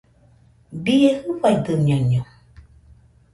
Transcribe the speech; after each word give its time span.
¡Bie 0.83 1.11
jɨfaidɨñaino! 1.23 2.21